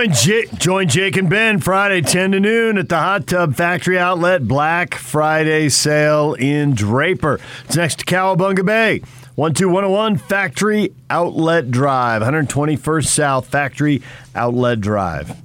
[0.00, 4.94] Join, Jake and Ben Friday 10 to noon at the Hot Tub Factory Outlet Black
[4.94, 7.38] Friday sale in Draper.
[7.66, 9.00] It's next to Cowabunga Bay.
[9.36, 14.00] 12101 Factory Outlet Drive, 121st South Factory
[14.34, 15.36] Outlet Drive.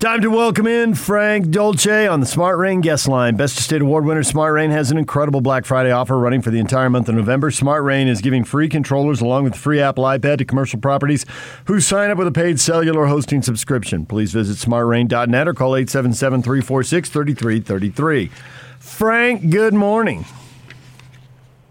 [0.00, 3.36] Time to welcome in Frank Dolce on the Smart Rain guest line.
[3.36, 6.48] Best of State Award winner Smart Rain has an incredible Black Friday offer running for
[6.48, 7.50] the entire month of November.
[7.50, 11.26] Smart Rain is giving free controllers along with free Apple iPad to commercial properties
[11.66, 14.06] who sign up with a paid cellular hosting subscription.
[14.06, 18.30] Please visit smartrain.net or call 877 346 3333.
[18.78, 20.24] Frank, good morning.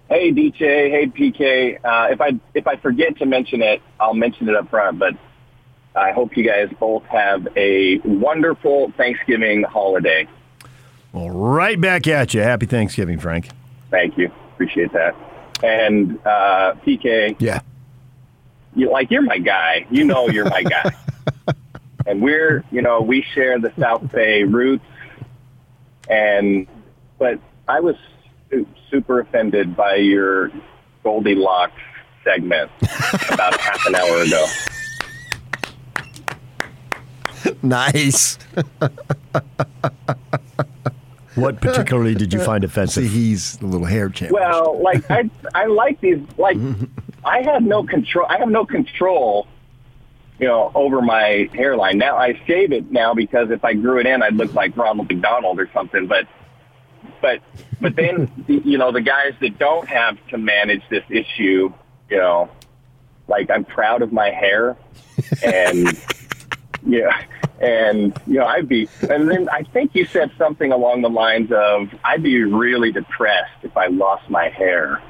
[0.08, 1.84] Hey DJ, hey PK.
[1.84, 5.00] Uh, if I if I forget to mention it, I'll mention it up front.
[5.00, 5.16] But
[6.00, 10.28] I hope you guys both have a wonderful Thanksgiving holiday.
[11.12, 12.42] Well, right back at you.
[12.42, 13.50] Happy Thanksgiving, Frank.
[13.92, 14.32] Thank you.
[14.54, 15.16] Appreciate that.
[15.64, 17.62] And uh, PK, Yeah.
[18.76, 19.86] you like you're my guy.
[19.92, 20.92] You know you're my guy.
[22.06, 24.86] and we're you know we share the South Bay roots.
[26.10, 26.68] And
[27.18, 27.96] but I was
[28.90, 30.52] super offended by your
[31.04, 31.82] Goldilocks
[32.24, 32.72] segment
[33.32, 34.46] about half an hour ago.
[37.62, 38.38] Nice.
[41.36, 43.04] What particularly did you find See, offensive?
[43.06, 44.32] he's a little hair champ.
[44.32, 46.20] Well, like I, I like these.
[46.38, 46.58] Like
[47.24, 48.26] I have no control.
[48.30, 49.48] I have no control,
[50.40, 51.98] you know, over my hairline.
[51.98, 55.10] Now I shave it now because if I grew it in, I'd look like Ronald
[55.10, 56.08] McDonald or something.
[56.08, 56.28] But,
[57.22, 57.40] but,
[57.80, 61.72] but then you know the guys that don't have to manage this issue,
[62.10, 62.50] you know,
[63.30, 64.76] like I'm proud of my hair,
[65.44, 65.98] and
[66.86, 67.22] yeah.
[67.62, 71.52] And you know, I'd be, and then I think you said something along the lines
[71.52, 75.02] of, "I'd be really depressed if I lost my hair."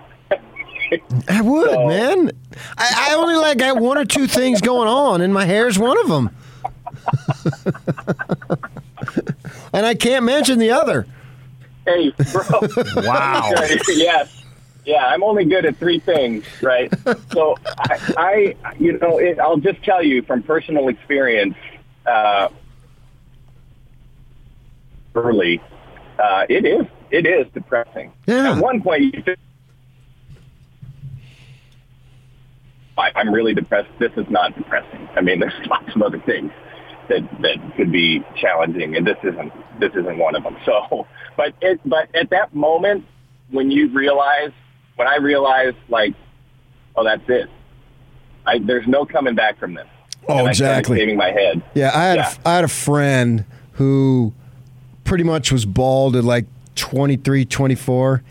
[1.28, 2.31] I would, So- man.
[2.78, 6.00] I, I only like got one or two things going on, and my hair's one
[6.00, 6.30] of them.
[9.73, 11.06] and I can't mention the other.
[11.86, 12.44] Hey, bro.
[13.08, 13.52] Wow.
[13.90, 14.44] yes.
[14.85, 16.91] Yeah, I'm only good at three things, right?
[17.31, 21.56] So I, I you know, it, I'll just tell you from personal experience.
[22.09, 22.50] Uh,
[25.16, 25.62] early,
[26.18, 28.12] uh, it is it is depressing.
[28.28, 28.53] Yeah.
[28.53, 29.40] At one point, you just,
[32.97, 33.90] I- I'm really depressed.
[34.00, 35.08] This is not depressing.
[35.16, 36.52] I mean, there's lots of other things
[37.09, 40.58] that that could be challenging, and this isn't this isn't one of them.
[40.66, 43.06] So, but it but at that moment
[43.52, 44.52] when you realize,
[44.96, 46.14] when I realized, like,
[46.96, 47.50] oh, that's it.
[48.46, 49.88] I there's no coming back from this.
[50.28, 50.97] Oh, exactly.
[50.97, 51.62] Shaving my head.
[51.74, 52.34] Yeah, I had Yeah.
[52.46, 54.34] A, I had a friend who
[55.03, 58.24] pretty much was bald at like 23, 24,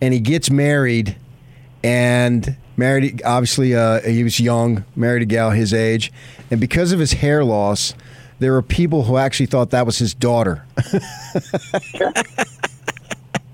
[0.00, 1.16] and he gets married
[1.84, 6.12] and married obviously uh, he was young, married a gal his age,
[6.50, 7.94] and because of his hair loss,
[8.38, 10.64] there were people who actually thought that was his daughter.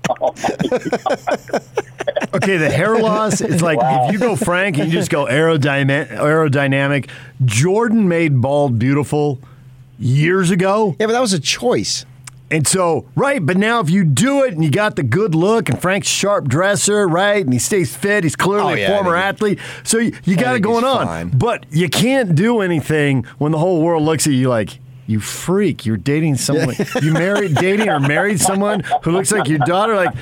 [2.35, 6.09] Okay, the hair loss is like if you go Frank and you just go aerodynamic,
[6.09, 7.09] aerodynamic.
[7.45, 9.39] Jordan made bald beautiful
[9.99, 10.95] years ago.
[10.99, 12.05] Yeah, but that was a choice.
[12.51, 15.69] And so, right, but now if you do it and you got the good look
[15.69, 18.95] and Frank's sharp dresser, right, and he stays fit, he's clearly Oh, a yeah, I
[18.95, 19.57] former athlete.
[19.83, 21.07] So you, you got it going on.
[21.07, 21.29] fine.
[21.29, 24.77] But you can't do anything when the whole world looks at you like,
[25.13, 29.59] you freak, you're dating someone, you married, dating or married someone who looks like your
[29.59, 30.13] daughter, like,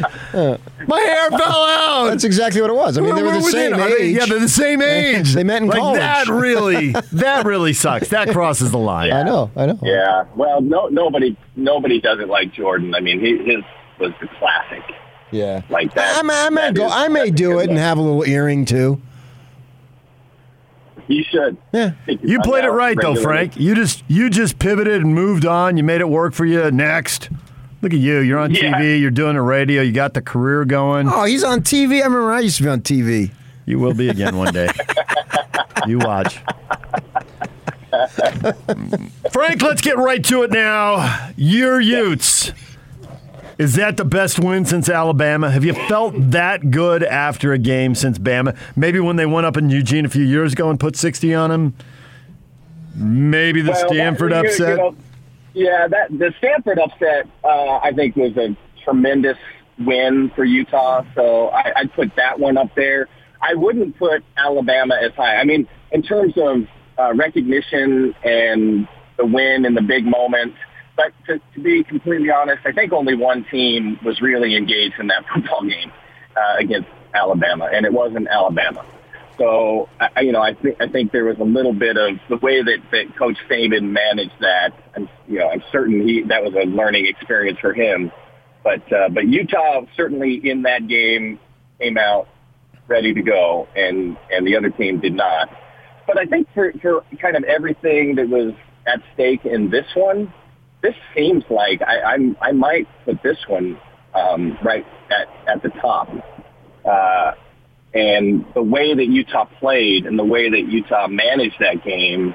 [0.88, 2.07] my hair fell out.
[2.09, 2.97] That's exactly what it was.
[2.97, 4.16] I mean, they were We're the same are they- age.
[4.18, 5.34] yeah, they're the same age.
[5.34, 6.00] They met in like, college.
[6.00, 8.09] That really, that really sucks.
[8.09, 9.12] That crosses the line.
[9.12, 9.79] I know, I know.
[9.81, 10.25] Yeah.
[10.35, 12.94] Well, no, nobody nobody does it like Jordan.
[12.94, 13.63] I mean, he, his
[14.00, 14.84] was the classic.
[15.31, 15.62] Yeah.
[15.69, 16.19] Like that.
[16.19, 16.85] I, may- I may that go.
[16.88, 19.02] is- I may do it and have a little earring too.
[21.12, 21.58] You should.
[21.74, 21.92] Yeah.
[22.08, 23.16] You played it out right though.
[23.16, 23.58] Frank.
[23.60, 25.76] You just you just pivoted and moved on.
[25.76, 26.72] You made it work for you.
[26.72, 27.30] Next,
[27.82, 28.20] look at you.
[28.20, 28.74] You're on Yeah.
[28.80, 29.00] TV.
[29.02, 29.82] You're doing the radio.
[29.82, 31.10] You got the career going.
[31.10, 31.96] Oh, he's on TV.
[32.02, 33.32] I remember I used to be on TV.
[33.66, 34.70] You will be again one day.
[35.88, 36.40] you watch.
[39.32, 41.30] Frank, let's get right to it now.
[41.35, 42.53] Your Utes.
[43.61, 45.52] Is that the best win since Alabama?
[45.52, 48.58] Have you felt that good after a game since Bama?
[48.75, 51.52] Maybe when they went up in Eugene a few years ago and put 60 on
[51.52, 51.75] them?
[52.96, 54.78] Maybe the Well, Stanford that- upset?
[54.78, 54.96] know,
[55.53, 59.37] yeah, that the Stanford upset, uh, I think, was a tremendous
[59.78, 61.03] win for Utah.
[61.13, 63.08] So I, I'd put that one up there.
[63.43, 65.35] I wouldn't put Alabama as high.
[65.35, 66.66] I mean, in terms of
[66.97, 68.87] uh, recognition and
[69.17, 70.58] the win and the big moments.
[70.96, 75.08] But to, to be completely honest, I think only one team was really engaged in
[75.08, 75.91] that football game
[76.35, 78.85] uh, against Alabama, and it wasn't Alabama.
[79.38, 82.38] So, I, you know, I think I think there was a little bit of the
[82.38, 84.72] way that, that Coach Saban managed that.
[84.96, 88.11] And you know, I'm certain he that was a learning experience for him.
[88.64, 91.40] But uh, but Utah certainly in that game
[91.79, 92.28] came out
[92.87, 95.49] ready to go, and and the other team did not.
[96.05, 98.53] But I think for for kind of everything that was
[98.85, 100.32] at stake in this one,
[100.82, 103.78] this seems like I, I'm I might put this one
[104.14, 106.10] um, right at at the top.
[106.84, 107.34] Uh,
[107.94, 112.34] and the way that Utah played and the way that Utah managed that game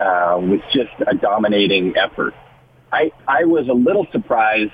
[0.00, 2.34] uh, was just a dominating effort.
[2.92, 4.72] I I was a little surprised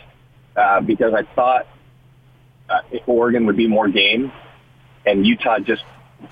[0.57, 1.67] uh, because I thought
[2.69, 4.33] uh, Oregon would be more game,
[5.05, 5.83] and Utah just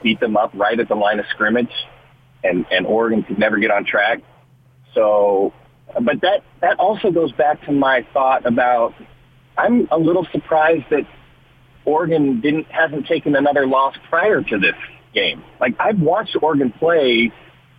[0.03, 1.73] beat them up right at the line of scrimmage,
[2.43, 4.21] and and Oregon could never get on track.
[4.95, 5.53] So,
[6.00, 8.94] but that that also goes back to my thought about
[9.56, 11.06] I'm a little surprised that
[11.85, 14.76] Oregon didn't hasn't taken another loss prior to this
[15.14, 15.43] game.
[15.61, 17.32] Like I've watched Oregon play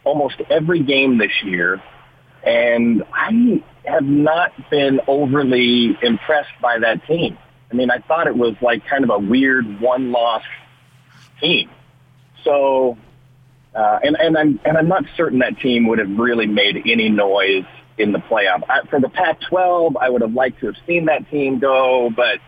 [0.04, 1.82] almost every game this year,
[2.44, 7.38] and I have not been overly impressed by that team.
[7.72, 10.44] I mean, I thought it was like kind of a weird one-loss
[11.42, 11.70] team.
[12.44, 12.98] So,
[13.74, 17.10] uh, and and I'm and I'm not certain that team would have really made any
[17.10, 17.66] noise
[17.98, 18.62] in the playoff.
[18.70, 22.40] I, for the Pac-12, I would have liked to have seen that team go, but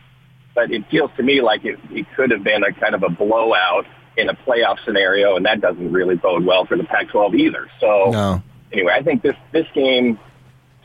[0.56, 3.10] but it feels to me like it, it could have been a kind of a
[3.10, 3.86] blowout
[4.18, 7.70] in a playoff scenario, and that doesn't really bode well for the Pac-12 either.
[7.80, 8.42] So No.
[8.74, 10.20] anyway, I think this this game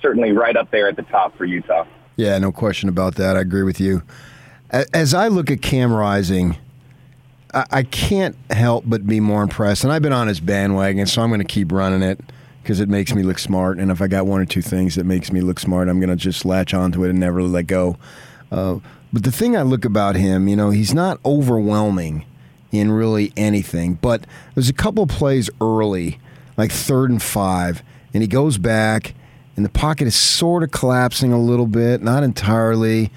[0.00, 1.84] certainly right up there at the top for Utah.
[2.16, 3.36] Yeah, no question about that.
[3.36, 4.02] I agree with you.
[4.92, 6.56] As I look at Cam Rising,
[7.54, 9.84] I I can't help but be more impressed.
[9.84, 12.20] And I've been on his bandwagon, so I'm going to keep running it
[12.62, 13.78] because it makes me look smart.
[13.78, 16.10] And if I got one or two things that makes me look smart, I'm going
[16.10, 17.96] to just latch onto it and never let go.
[18.50, 18.78] Uh,
[19.12, 22.24] but the thing I look about him, you know, he's not overwhelming
[22.70, 23.94] in really anything.
[23.94, 26.18] But there's a couple plays early,
[26.56, 27.82] like third and five,
[28.14, 29.14] and he goes back,
[29.56, 33.10] and the pocket is sort of collapsing a little bit, not entirely,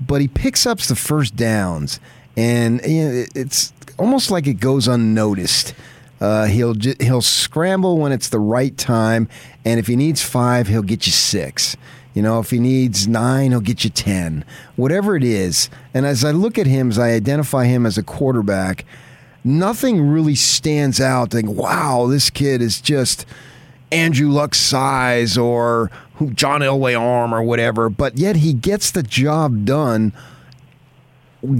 [0.00, 2.00] but he picks up the first downs,
[2.36, 5.74] and you know, it's almost like it goes unnoticed.
[6.20, 9.28] Uh, he'll he'll scramble when it's the right time,
[9.64, 11.76] and if he needs five, he'll get you six.
[12.12, 14.44] You know, if he needs nine, he'll get you ten.
[14.76, 15.70] Whatever it is.
[15.94, 18.84] And as I look at him, as I identify him as a quarterback,
[19.44, 21.30] nothing really stands out.
[21.30, 23.24] Think, wow, this kid is just
[23.92, 25.90] Andrew Luck's size or
[26.34, 27.88] John Elway arm or whatever.
[27.88, 30.12] But yet he gets the job done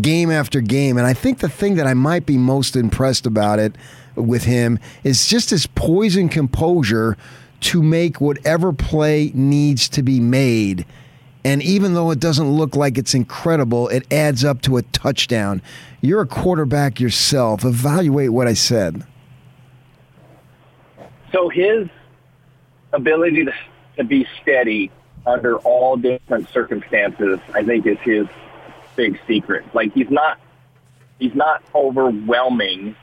[0.01, 0.99] game after game.
[0.99, 3.77] And I think the thing that I might be most impressed about it
[4.17, 7.17] with him is just his poise and composure
[7.61, 10.87] to make whatever play needs to be made.
[11.45, 15.63] And even though it doesn't look like it's incredible, it adds up to a touchdown.
[16.01, 17.65] You're a quarterback yourself.
[17.65, 19.07] Evaluate what I said.
[21.33, 21.89] So his
[22.93, 23.53] ability to,
[23.97, 24.91] to be steady
[25.27, 28.27] under all different circumstances, I think, is his
[28.97, 29.65] big secret.
[29.75, 30.39] Like he's not
[31.19, 32.97] he's not overwhelming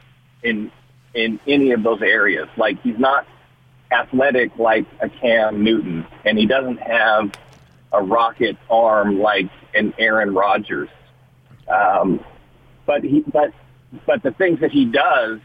[0.44, 0.72] in
[1.18, 2.48] in any of those areas.
[2.56, 3.26] Like he's not
[3.92, 7.34] athletic like a Cam Newton, and he doesn't have
[7.92, 10.90] a rocket arm like an Aaron Rodgers.
[11.68, 12.24] Um,
[12.86, 13.52] but he but
[14.06, 15.40] but the things that he does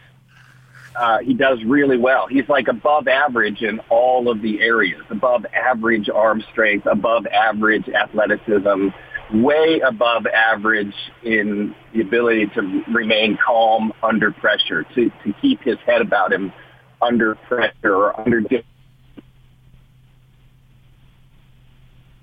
[0.95, 2.27] uh, he does really well.
[2.27, 7.89] He's like above average in all of the areas, above average arm strength, above average
[7.89, 8.89] athleticism,
[9.33, 15.79] way above average in the ability to remain calm under pressure, to, to keep his
[15.87, 16.53] head about him
[17.01, 18.43] under pressure or under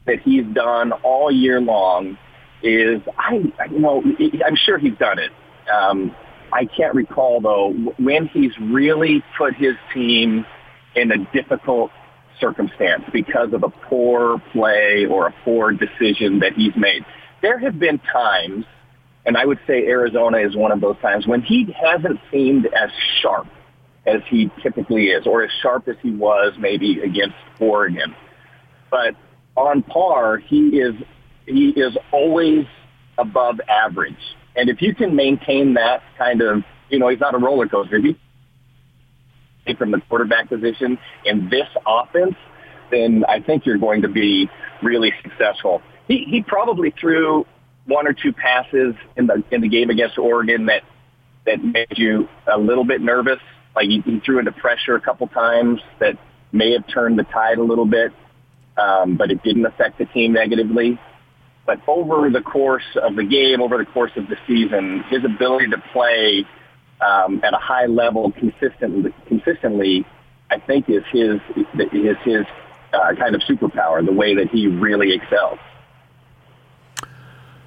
[0.09, 2.17] that he's done all year long
[2.63, 3.35] is I
[3.69, 4.03] you know
[4.45, 5.31] I'm sure he's done it.
[5.71, 6.15] Um,
[6.51, 10.45] I can't recall though when he's really put his team
[10.95, 11.91] in a difficult
[12.39, 17.05] circumstance because of a poor play or a poor decision that he's made.
[17.41, 18.65] There have been times,
[19.25, 22.89] and I would say Arizona is one of those times when he hasn't seemed as
[23.21, 23.47] sharp
[24.05, 28.15] as he typically is, or as sharp as he was maybe against Oregon.
[28.89, 29.15] But
[29.55, 30.95] on par, he is
[31.45, 32.65] he is always
[33.17, 34.17] above average.
[34.55, 37.97] And if you can maintain that kind of, you know, he's not a roller coaster.
[37.97, 38.15] If you
[39.77, 42.35] from the quarterback position in this offense,
[42.91, 44.49] then I think you're going to be
[44.81, 45.81] really successful.
[46.07, 47.45] He he probably threw
[47.85, 50.83] one or two passes in the in the game against Oregon that
[51.45, 53.39] that made you a little bit nervous.
[53.75, 56.17] Like he, he threw into pressure a couple times that
[56.51, 58.11] may have turned the tide a little bit,
[58.77, 60.99] um, but it didn't affect the team negatively.
[61.65, 65.67] But over the course of the game, over the course of the season, his ability
[65.67, 66.45] to play
[67.01, 70.05] um, at a high level consistently, consistently,
[70.49, 72.45] I think is his is his
[72.93, 75.59] uh, kind of superpower, the way that he really excels.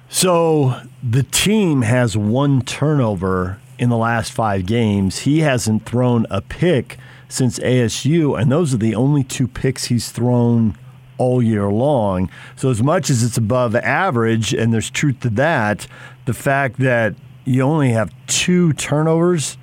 [0.09, 5.19] So the team has one turnover in the last five games.
[5.19, 6.97] He hasn't thrown a pick
[7.27, 10.77] since ASU, and those are the only two picks he's thrown
[11.17, 12.29] all year long.
[12.55, 15.87] So, as much as it's above average, and there's truth to that,
[16.25, 19.57] the fact that you only have two turnovers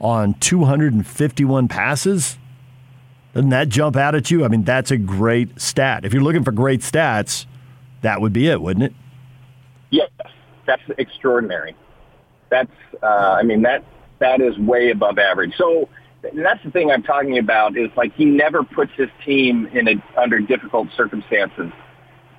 [0.00, 2.38] on 251 passes,
[3.32, 4.44] doesn't that jump out at you?
[4.44, 6.04] I mean, that's a great stat.
[6.04, 7.46] If you're looking for great stats,
[8.02, 8.92] that would be it, wouldn't it?
[9.90, 10.10] Yes,
[10.66, 11.74] that's extraordinary.
[12.50, 12.70] That's,
[13.02, 13.84] uh, I mean, that
[14.18, 15.54] that is way above average.
[15.56, 15.88] So
[16.22, 20.20] that's the thing I'm talking about is like he never puts his team in a,
[20.20, 21.72] under difficult circumstances.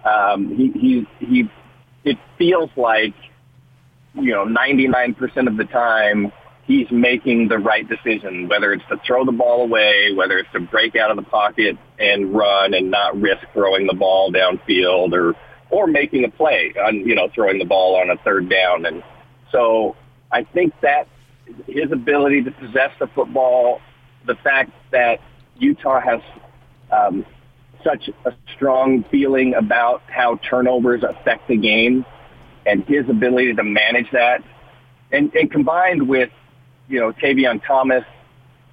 [0.05, 1.49] Um, he, he, he,
[2.03, 3.13] it feels like,
[4.15, 6.31] you know, 99% of the time
[6.65, 10.59] he's making the right decision, whether it's to throw the ball away, whether it's to
[10.59, 15.35] break out of the pocket and run and not risk throwing the ball downfield or,
[15.69, 18.85] or making a play on, you know, throwing the ball on a third down.
[18.85, 19.03] And
[19.51, 19.95] so
[20.31, 21.07] I think that
[21.67, 23.81] his ability to possess the football,
[24.25, 25.19] the fact that
[25.57, 26.21] Utah has
[26.91, 27.25] um,
[27.83, 32.05] such a strong feeling about how turnovers affect the game
[32.65, 34.43] and his ability to manage that,
[35.11, 36.29] and, and combined with,
[36.87, 38.03] you know, Tavion Thomas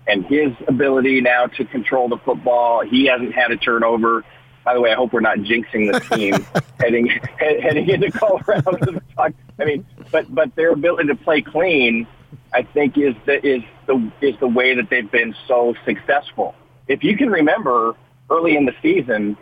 [0.06, 2.84] and his ability now to control the football.
[2.84, 4.24] He hasn't had a turnover.
[4.64, 6.46] By the way, I hope we're not jinxing the team
[6.80, 9.00] heading heading into Colorado.
[9.18, 9.32] I
[9.64, 12.06] mean, but but their ability to play clean
[12.52, 16.54] I think is the is the is the way that they've been so successful.
[16.88, 17.94] If you can remember
[18.28, 19.36] early in the season,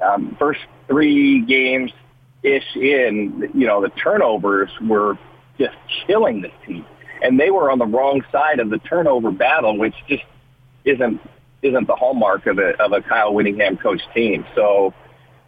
[0.00, 1.92] um, first three games
[2.44, 5.18] ish in, you know, the turnovers were
[5.58, 5.74] just
[6.06, 6.84] killing this team,
[7.22, 10.24] and they were on the wrong side of the turnover battle, which just
[10.84, 11.20] isn't
[11.62, 14.46] isn't the hallmark of a of a Kyle Whittingham coach team.
[14.54, 14.92] So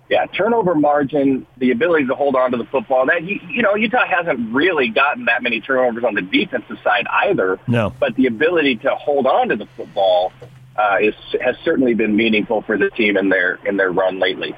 [0.09, 3.07] yeah, turnover margin, the ability to hold on to the football.
[3.07, 7.07] That you, you know, Utah hasn't really gotten that many turnovers on the defensive side
[7.11, 7.59] either.
[7.67, 10.33] No, but the ability to hold on to the football
[10.77, 14.55] uh, is has certainly been meaningful for the team in their in their run lately.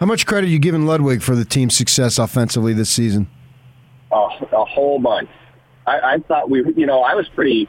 [0.00, 3.28] How much credit are you giving Ludwig for the team's success offensively this season?
[4.10, 5.28] Oh, a whole bunch.
[5.86, 7.68] I, I thought we, you know, I was pretty.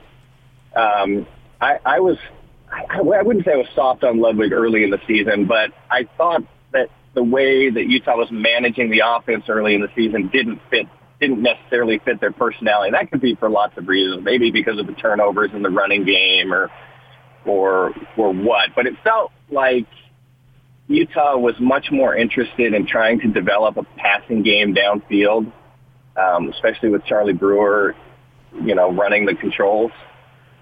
[0.76, 1.28] Um,
[1.62, 2.18] I, I was
[2.72, 6.08] I, I wouldn't say I was soft on Ludwig early in the season, but I
[6.18, 10.62] thought that the way that Utah was managing the offense early in the season didn't
[10.70, 10.88] fit
[11.20, 12.92] didn't necessarily fit their personality.
[12.92, 16.04] That could be for lots of reasons, maybe because of the turnovers in the running
[16.04, 16.70] game or
[17.46, 18.72] or or what.
[18.76, 19.88] But it felt like
[20.88, 25.52] Utah was much more interested in trying to develop a passing game downfield,
[26.16, 27.96] um, especially with Charlie Brewer,
[28.64, 29.92] you know, running the controls.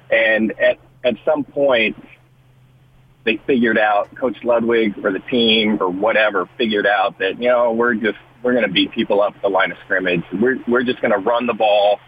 [0.09, 1.97] And at at some point
[3.25, 7.71] they figured out Coach Ludwig or the team or whatever figured out that you know
[7.73, 10.23] we're just we're going to beat people up at the line of scrimmage.
[10.33, 11.99] We're we're just going to run the ball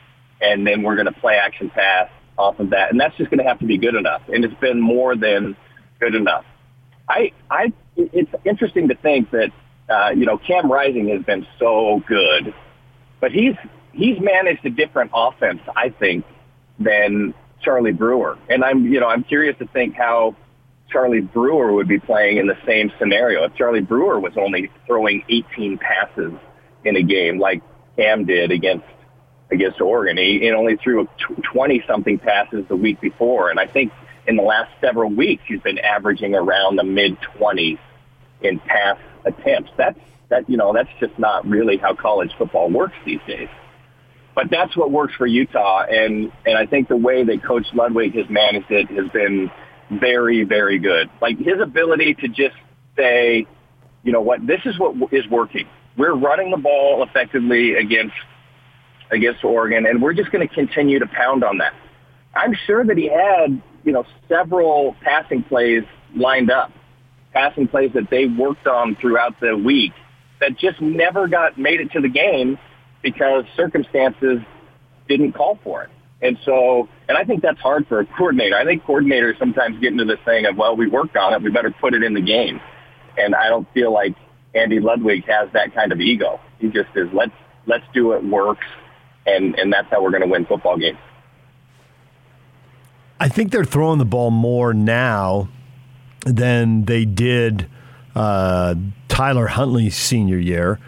[0.42, 3.40] and then we're going to play action pass off of that, and that's just going
[3.40, 4.22] to have to be good enough.
[4.28, 5.56] And it's been more than
[6.00, 6.46] good enough.
[7.08, 9.52] I I it's interesting to think that
[9.90, 12.54] uh, you know Cam Rising has been so good,
[13.20, 13.56] but he's
[13.96, 16.26] he's managed a different offense, I think,
[16.80, 18.38] than Charlie Brewer.
[18.50, 20.36] And I'm, you know, I'm curious to think how
[20.92, 23.44] Charlie Brewer would be playing in the same scenario.
[23.44, 26.34] If Charlie Brewer was only throwing 18 passes
[26.84, 27.64] in a game like
[27.96, 28.86] Cam did against
[29.52, 31.08] against Oregon, he, he only threw
[31.54, 33.92] 20 something passes the week before, and I think
[34.28, 37.80] in the last several weeks he's been averaging around the mid 20s
[38.42, 39.72] in pass attempts.
[39.78, 43.50] That's that you know that's just not really how college football works these days
[44.36, 45.86] but that's what works for Utah.
[45.90, 49.50] And, and I think the way that Coach Ludwig has managed it has been
[49.90, 51.10] very, very good.
[51.22, 52.56] Like his ability to just
[52.98, 53.48] say,
[54.04, 55.68] you know what, this is what is working.
[55.98, 58.16] We're running the ball effectively against
[59.12, 61.74] against Oregon, and we're just going to continue to pound on that.
[62.36, 65.84] I'm sure that he had, you know, several passing plays
[66.16, 66.72] lined up,
[67.34, 69.94] passing plays that they worked on throughout the week
[70.42, 72.58] that just never got made it to the game
[73.02, 74.40] because circumstances
[75.08, 75.90] didn't call for it.
[76.22, 78.58] And so, and I think that's hard for a coordinator.
[78.58, 81.52] I think coordinators sometimes get into this thing of, well, we worked on it, we
[81.52, 82.60] better put it in the game.
[83.18, 84.16] And I don't feel like
[84.56, 86.40] Andy Ludwig has that kind of ego.
[86.60, 87.32] He just is, let's
[87.68, 88.66] let's do it works,
[89.26, 90.98] and and that's how we're going to win football games.
[93.20, 95.48] I think they're throwing the ball more now
[96.26, 97.68] than they did
[98.16, 98.76] uh,
[99.08, 100.80] Tyler Huntley's senior year.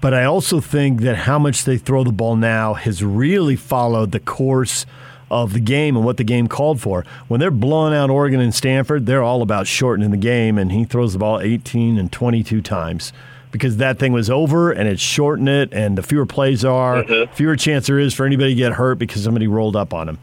[0.00, 4.12] But I also think that how much they throw the ball now has really followed
[4.12, 4.84] the course
[5.30, 7.04] of the game and what the game called for.
[7.28, 10.84] When they're blowing out Oregon and Stanford, they're all about shortening the game, and he
[10.84, 13.12] throws the ball 18 and 22 times
[13.50, 17.28] because that thing was over and it shortened it, and the fewer plays are, Mhm.
[17.32, 20.18] fewer chance there is for anybody to get hurt because somebody rolled up on him.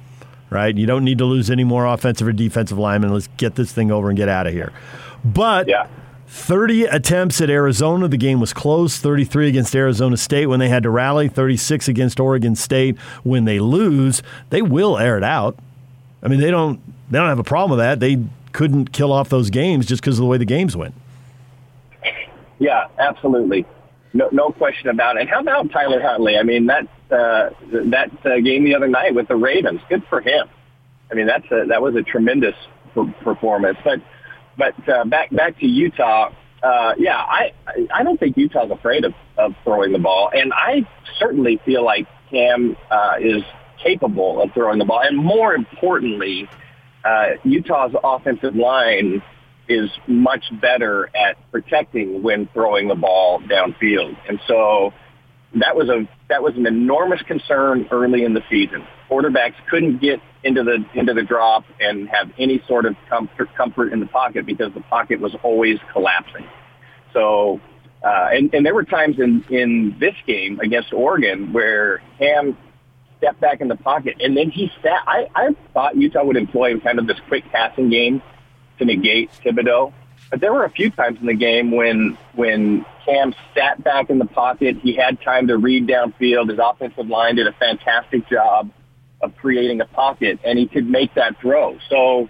[0.54, 0.78] Right?
[0.78, 3.12] You don't need to lose any more offensive or defensive linemen.
[3.12, 4.72] Let's get this thing over and get out of here.
[5.26, 5.88] But Yeah.
[6.28, 8.08] 30 attempts at Arizona.
[8.08, 8.98] The game was close.
[8.98, 11.28] 33 against Arizona State when they had to rally.
[11.28, 14.24] 36 against Oregon State when they lose.
[14.50, 15.58] They will air it out.
[16.24, 16.80] I mean, they don't.
[17.12, 18.00] They don't have a problem with that.
[18.00, 18.18] They
[18.52, 20.96] couldn't kill off those games just because of the way the games went.
[22.60, 23.66] Yeah, absolutely.
[24.14, 25.22] No, no question about it.
[25.22, 26.38] And how about Tyler Huntley?
[26.38, 27.50] I mean, that uh,
[27.92, 30.48] that uh, game the other night with the Ravens, good for him.
[31.12, 32.56] I mean, that's a, that was a tremendous
[32.94, 33.78] per- performance.
[33.84, 34.02] But
[34.58, 36.32] but uh, back back to Utah.
[36.62, 37.52] Uh, yeah, I
[37.94, 40.88] I don't think Utah's afraid of, of throwing the ball, and I
[41.20, 43.44] certainly feel like Cam uh, is
[43.84, 46.48] capable of throwing the ball, and more importantly,
[47.04, 49.22] uh, Utah's offensive line
[49.68, 54.18] is much better at protecting when throwing the ball downfield.
[54.28, 54.94] And so
[55.56, 58.86] that was a that was an enormous concern early in the season.
[59.10, 63.94] Quarterbacks couldn't get into the into the drop and have any sort of comfort comfort
[63.94, 66.46] in the pocket because the pocket was always collapsing.
[67.14, 67.62] So
[68.04, 72.58] uh, and, and there were times in, in this game against Oregon where Ham
[73.18, 75.02] stepped back in the pocket and then he sat.
[75.08, 78.22] I, I thought Utah would employ kind of this quick passing game
[78.80, 79.94] to negate Thibodeaux.
[80.34, 84.18] But there were a few times in the game when when Cam sat back in
[84.18, 84.78] the pocket.
[84.82, 86.50] He had time to read downfield.
[86.50, 88.72] His offensive line did a fantastic job
[89.22, 91.78] of creating a pocket, and he could make that throw.
[91.88, 92.30] So,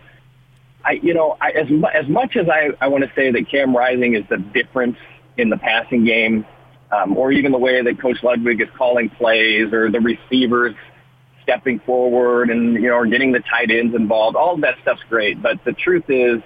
[0.83, 3.49] I you know I, as mu- as much as I I want to say that
[3.49, 4.97] Cam Rising is the difference
[5.37, 6.45] in the passing game,
[6.91, 10.75] um, or even the way that Coach Ludwig is calling plays, or the receivers
[11.41, 14.35] stepping forward and you know getting the tight ends involved.
[14.35, 16.41] All of that stuff's great, but the truth is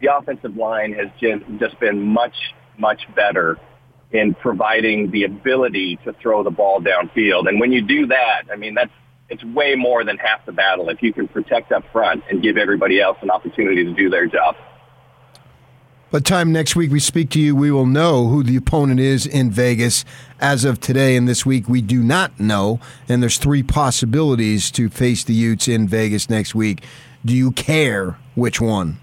[0.00, 2.34] the offensive line has just been much
[2.78, 3.58] much better
[4.12, 7.48] in providing the ability to throw the ball downfield.
[7.48, 8.92] And when you do that, I mean that's
[9.28, 12.56] it's way more than half the battle if you can protect up front and give
[12.56, 14.56] everybody else an opportunity to do their job.
[16.10, 18.98] By the time next week we speak to you, we will know who the opponent
[18.98, 20.06] is in Vegas.
[20.40, 22.80] As of today and this week, we do not know,
[23.10, 26.82] and there's three possibilities to face the Utes in Vegas next week.
[27.26, 28.98] Do you care which one?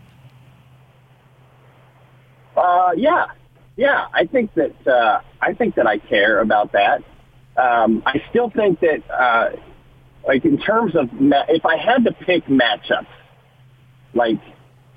[2.65, 3.25] Uh, yeah,
[3.75, 4.07] yeah.
[4.13, 7.03] I think that uh, I think that I care about that.
[7.57, 9.49] Um, I still think that, uh,
[10.27, 13.07] like in terms of ma- if I had to pick matchups,
[14.13, 14.39] like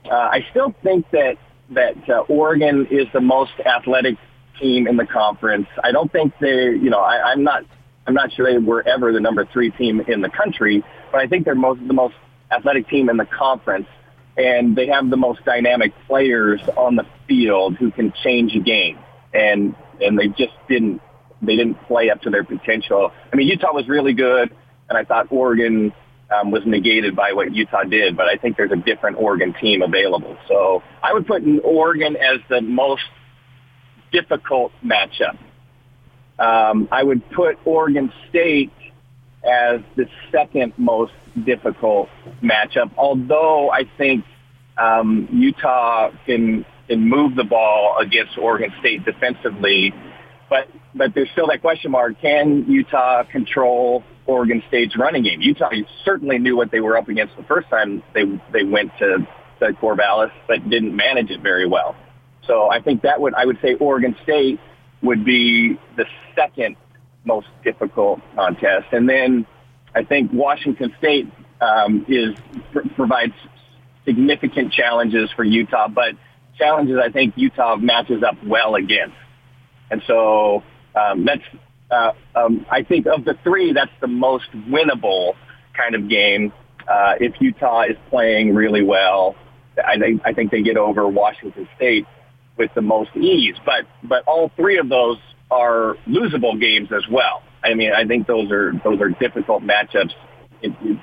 [0.06, 1.36] uh, I still think that
[1.70, 4.16] that uh, Oregon is the most athletic
[4.58, 5.66] team in the conference.
[5.84, 7.64] I don't think they, you know, I, I'm not
[8.06, 11.26] I'm not sure they were ever the number three team in the country, but I
[11.26, 12.14] think they're most the most
[12.50, 13.86] athletic team in the conference
[14.38, 18.98] and they have the most dynamic players on the field who can change a game.
[19.34, 21.02] And and they just didn't
[21.42, 23.12] they didn't play up to their potential.
[23.32, 24.54] I mean, Utah was really good,
[24.88, 25.92] and I thought Oregon
[26.30, 28.16] um, was negated by what Utah did.
[28.16, 30.36] But I think there's a different Oregon team available.
[30.46, 33.02] So I would put Oregon as the most
[34.12, 35.36] difficult matchup.
[36.38, 38.72] Um, I would put Oregon State
[39.48, 41.12] as the second most
[41.44, 42.08] difficult
[42.42, 42.90] matchup.
[42.96, 44.24] Although I think
[44.76, 49.92] um, Utah can can move the ball against Oregon State defensively,
[50.48, 55.40] but but there's still that question mark: Can Utah control Oregon State's running game?
[55.40, 55.70] Utah
[56.04, 59.26] certainly knew what they were up against the first time they they went to,
[59.60, 61.96] to Corvallis, but didn't manage it very well.
[62.46, 64.58] So I think that would I would say Oregon State
[65.02, 66.76] would be the second
[67.34, 68.86] most difficult contest.
[68.92, 69.46] And then
[69.94, 71.26] I think Washington State
[71.60, 72.34] um, is
[72.72, 73.34] pr- provides
[74.04, 76.14] significant challenges for Utah, but
[76.56, 79.16] challenges I think Utah matches up well against.
[79.90, 80.62] And so
[80.94, 81.42] um, that's
[81.90, 85.34] uh, um, I think of the three, that's the most winnable
[85.74, 86.52] kind of game.
[86.86, 89.36] Uh, if Utah is playing really well,
[89.86, 92.06] I think I think they get over Washington State
[92.56, 93.56] with the most ease.
[93.64, 95.18] But but all three of those
[95.50, 97.42] are losable games as well.
[97.64, 100.12] I mean, I think those are those are difficult matchups,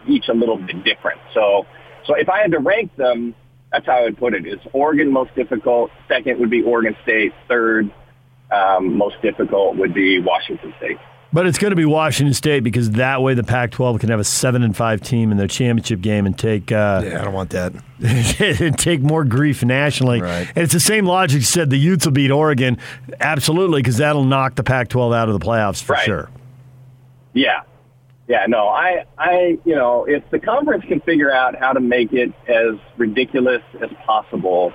[0.07, 1.19] each a little bit different.
[1.33, 1.65] So
[2.05, 3.35] so if I had to rank them,
[3.71, 7.33] that's how I would put it: is Oregon most difficult, second would be Oregon State,
[7.47, 7.91] third
[8.51, 10.97] um, most difficult would be Washington State.
[11.35, 14.23] But it's going to be Washington State because that way the Pac-12 can have a
[14.23, 17.49] seven and five team in their championship game and take uh, Yeah, I don't want
[17.49, 17.73] that.
[18.61, 20.21] and take more grief nationally.
[20.21, 20.47] Right.
[20.47, 21.39] And it's the same logic.
[21.39, 22.77] You said the Utes will beat Oregon,
[23.19, 26.05] absolutely, because that'll knock the Pac-12 out of the playoffs for Right.
[26.05, 26.29] sure.
[27.33, 27.63] Yeah,
[28.29, 32.13] Yeah, no, I, I, you know, if the conference can figure out how to make
[32.13, 34.71] it as ridiculous as possible,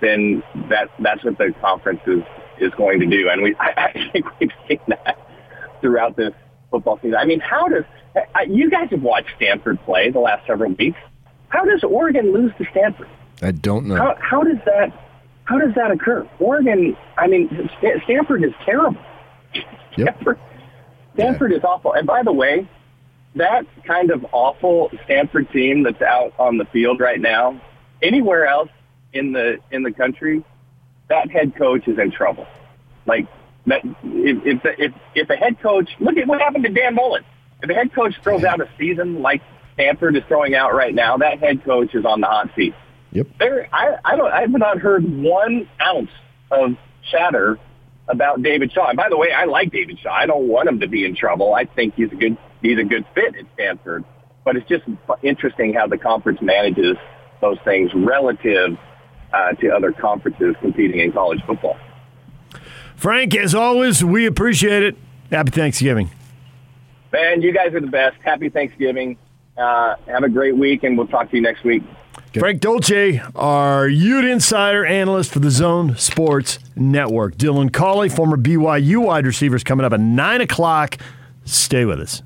[0.00, 2.24] then that that's what the conference is
[2.58, 3.28] is going to do.
[3.30, 5.19] And we, I, I think we've seen that
[5.80, 6.32] throughout this
[6.70, 7.16] football season.
[7.16, 7.84] I mean, how does
[8.34, 10.98] I, you guys have watched Stanford play the last several weeks?
[11.48, 13.08] How does Oregon lose to Stanford?
[13.42, 13.96] I don't know.
[13.96, 14.92] How, how does that
[15.50, 16.28] how does that occur?
[16.38, 17.68] Oregon, I mean,
[18.04, 19.00] Stanford is terrible.
[19.96, 20.14] Yep.
[20.14, 20.38] Stanford,
[21.14, 21.92] Stanford is awful.
[21.92, 22.68] And by the way,
[23.34, 27.60] that kind of awful Stanford team that's out on the field right now,
[28.00, 28.68] anywhere else
[29.12, 30.44] in the in the country,
[31.08, 32.46] that head coach is in trouble.
[33.06, 33.26] Like
[33.66, 37.24] that, if if if, if a head coach, look at what happened to Dan Mullen.
[37.62, 39.42] If a head coach throws out a season like
[39.74, 42.74] Stanford is throwing out right now, that head coach is on the hot seat.
[43.12, 43.26] Yep.
[43.38, 46.10] There, I, I don't, I have not heard one ounce
[46.50, 46.76] of
[47.10, 47.58] chatter
[48.08, 48.88] about David Shaw.
[48.88, 50.12] And by the way, I like David Shaw.
[50.12, 51.54] I don't want him to be in trouble.
[51.54, 54.04] I think he's a good, he's a good fit at Stanford.
[54.44, 54.84] But it's just
[55.22, 56.96] interesting how the conference manages
[57.40, 58.78] those things relative
[59.32, 61.76] uh, to other conferences competing in college football.
[63.00, 64.94] Frank, as always, we appreciate it.
[65.30, 66.10] Happy Thanksgiving.
[67.10, 68.18] Man, you guys are the best.
[68.22, 69.16] Happy Thanksgiving.
[69.56, 71.82] Uh, have a great week, and we'll talk to you next week.
[72.38, 77.36] Frank Dolce, our Ute Insider analyst for the Zone Sports Network.
[77.36, 80.98] Dylan Collie, former BYU wide receivers, coming up at 9 o'clock.
[81.46, 82.22] Stay with us.